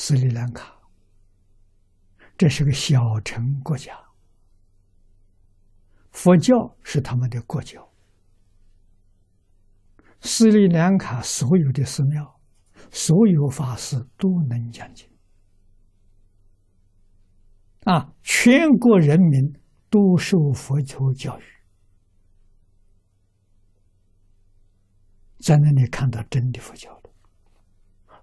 [0.00, 0.80] 斯里兰卡，
[2.36, 3.92] 这是个小城国家，
[6.12, 7.92] 佛教是他们的国教。
[10.20, 12.40] 斯里兰卡所有的寺庙，
[12.92, 15.10] 所有法师都能讲经，
[17.82, 19.52] 啊，全国人民
[19.90, 21.42] 都受佛教教育，
[25.40, 27.10] 在那里看到真的佛教了，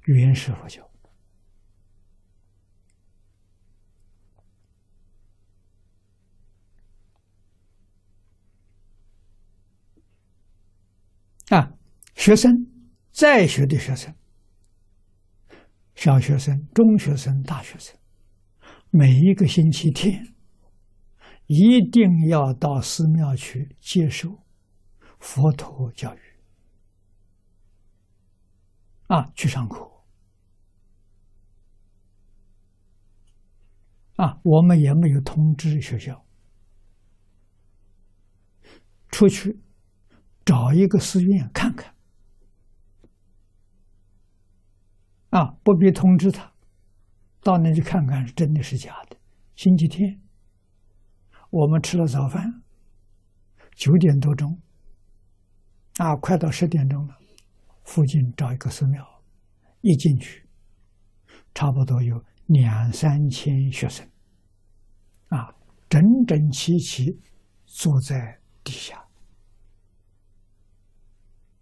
[0.05, 0.89] 原始佛教。
[11.49, 11.71] 啊，
[12.25, 12.51] 学生
[13.11, 14.11] 在学的学生，
[15.93, 17.95] 小学生、中学生、大学生，
[18.89, 20.33] 每一个星期天
[21.45, 24.43] 一定要到寺庙去接受
[25.19, 26.19] 佛陀教育，
[29.05, 29.87] 啊，去上课，
[34.15, 36.25] 啊，我们也没有通知学校，
[39.09, 39.59] 出去。
[40.43, 41.94] 找一个寺院看看，
[45.65, 46.53] 不必通知他，
[47.41, 49.17] 到那去看看是真的是假的。
[49.55, 50.21] 星期天，
[51.49, 52.61] 我们吃了早饭，
[53.73, 54.61] 九点多钟，
[55.97, 57.17] 啊，快到十点钟了，
[57.83, 59.03] 附近找一个寺庙，
[59.81, 60.47] 一进去，
[61.55, 64.07] 差不多有两三千学生，
[65.29, 65.51] 啊，
[65.89, 67.19] 整整齐齐
[67.65, 69.03] 坐在底下。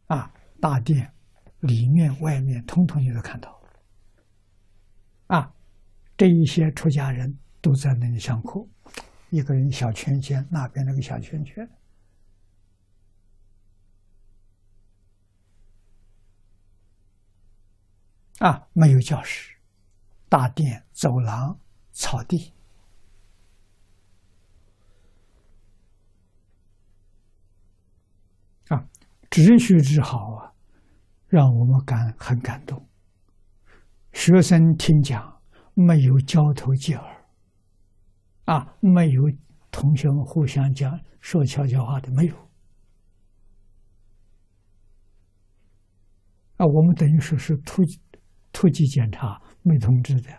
[0.08, 0.30] 啊，
[0.60, 1.10] 大殿
[1.62, 3.63] 里面、外面，通通也都看到。
[6.24, 8.66] 这一些出家人都在那里上课，
[9.30, 11.70] 一个人小圈圈，那边那个小圈圈。
[18.40, 19.54] 啊，没有教室，
[20.30, 21.60] 大殿、走廊、
[21.92, 22.54] 草地。
[28.70, 28.88] 啊。
[29.30, 30.54] 秩序之好啊，
[31.28, 32.88] 让我们感很感动。
[34.14, 35.33] 学生听讲
[35.74, 37.26] 没有交头接耳，
[38.46, 39.24] 啊，没有
[39.72, 42.36] 同学们互相讲说悄悄话的没有。
[46.58, 47.84] 啊，我们等于说是突
[48.52, 50.32] 突击检查没通知的，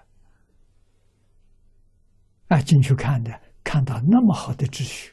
[2.46, 5.12] 啊，进去看的，看到那么好的秩序，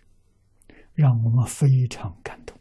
[0.93, 2.55] 让我们非常感动。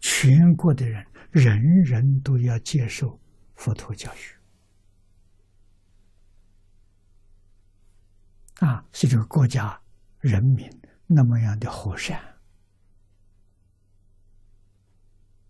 [0.00, 3.18] 全国的人，人人都要接受
[3.54, 4.41] 佛陀教育
[8.64, 8.86] 啊！
[8.92, 9.82] 是这个国家
[10.20, 10.70] 人民
[11.08, 12.22] 那么样的和善，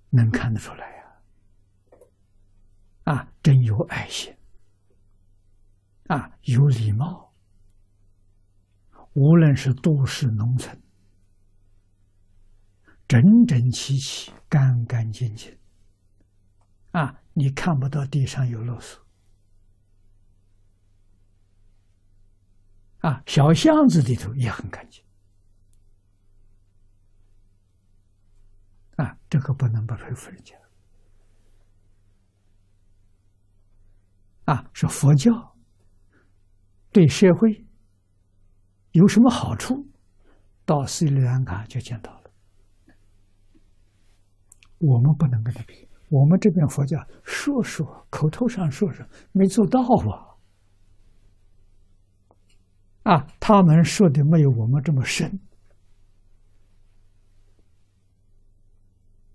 [0.08, 1.04] 能看得出来呀！
[3.04, 4.34] 啊，真有爱心
[6.06, 7.34] 啊，有礼貌，
[9.12, 10.80] 无论是都市农村。
[13.06, 15.54] 整整齐齐、干干净净，
[16.92, 17.20] 啊！
[17.34, 19.01] 你看不到地上有漏水，
[23.02, 23.22] 啊！
[23.26, 25.04] 小巷子里头也很干净，
[28.96, 29.18] 啊！
[29.28, 30.56] 这个不能不佩服人家，
[34.44, 34.70] 啊！
[34.72, 35.56] 说佛教
[36.92, 37.66] 对社会
[38.92, 39.88] 有什么好处，
[40.64, 42.30] 到斯里兰卡就见到了。
[44.78, 50.31] 我们不能跟他比，我们这边佛教说说，口头上说说，没做到啊！
[53.02, 55.40] 啊，他们说的没有我们这么深，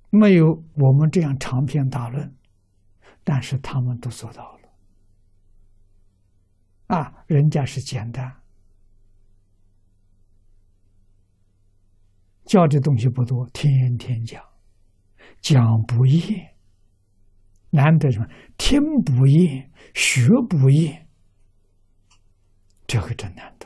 [0.09, 2.33] 没有我们这样长篇大论，
[3.23, 4.69] 但是他们都做到了。
[6.87, 8.41] 啊，人家是简单，
[12.45, 14.41] 教的东西不多，天天讲。
[15.41, 16.55] 讲不厌，
[17.69, 18.25] 难得什么？
[18.57, 21.07] 听不厌，学不厌，
[22.87, 23.56] 这个真难。